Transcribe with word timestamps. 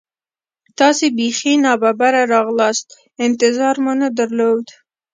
تاسې 0.79 1.05
بیخي 1.17 1.53
نا 1.63 1.73
ببره 1.81 2.21
راغلاست، 2.33 2.87
انتظار 3.25 3.75
مو 3.83 3.93
نه 4.01 4.09
درلود. 4.17 4.67